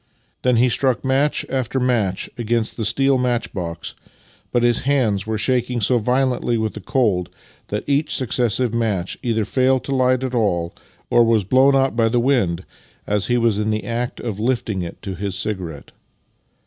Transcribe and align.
Then 0.41 0.55
he 0.55 0.67
struck 0.67 1.05
match 1.05 1.45
after 1.47 1.79
match 1.79 2.27
against 2.35 2.75
the 2.75 2.85
steel 2.85 3.19
match 3.19 3.53
box, 3.53 3.93
but 4.51 4.63
his 4.63 4.81
hands 4.81 5.27
were 5.27 5.37
shaking 5.37 5.79
so 5.79 5.99
violently 5.99 6.57
with 6.57 6.73
the 6.73 6.81
cold 6.81 7.29
that 7.67 7.83
each 7.85 8.15
successive 8.15 8.73
match 8.73 9.19
either 9.21 9.45
failed 9.45 9.83
to 9.83 9.95
light 9.95 10.23
at 10.23 10.33
all 10.33 10.73
or 11.11 11.23
was 11.23 11.43
blown 11.43 11.75
out 11.75 11.95
by 11.95 12.09
the 12.09 12.19
wind 12.19 12.65
as 13.05 13.27
he 13.27 13.37
was 13.37 13.59
in 13.59 13.69
the 13.69 13.83
act 13.83 14.19
of 14.19 14.39
lifting 14.39 14.81
it 14.81 14.99
to 15.03 15.13
his 15.13 15.35
cigarette. 15.37 15.91